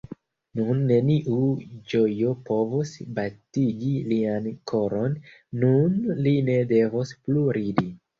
Nun 0.59 0.77
neniu 0.91 1.41
ĝojo 1.91 2.31
povos 2.47 2.93
batigi 3.19 3.91
lian 4.13 4.47
koron; 4.71 5.13
nun 5.65 5.99
li 6.29 6.33
ne 6.49 6.57
devos 6.73 7.13
plu 7.29 7.45
ridi. 7.59 7.87